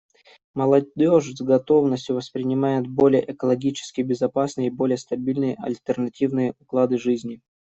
Молодежь 0.55 1.31
с 1.35 1.41
готовностью 1.43 2.15
воспринимает 2.15 2.87
более 2.87 3.31
экологически 3.33 4.01
безопасные 4.01 4.69
и 4.69 4.71
более 4.71 4.97
стабильные 4.97 5.53
альтернативные 5.59 6.55
уклады 6.57 6.97
жизни. 6.97 7.39